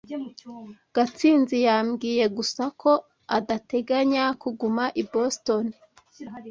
Gatsinzi 0.95 1.57
yambwiye 1.67 2.25
gusa 2.37 2.63
ko 2.81 2.91
adateganya 3.37 4.23
kuguma 4.41 4.83
i 5.01 5.03
Boston. 5.11 5.65